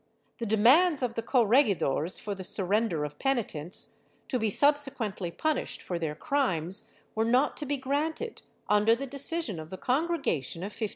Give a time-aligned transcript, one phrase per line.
[0.39, 3.97] The demands of the corregidores for the surrender of penitents,
[4.29, 9.59] to be subsequently punished for their crimes, were not to be granted, under the decision
[9.59, 10.89] of the congregation of 1526.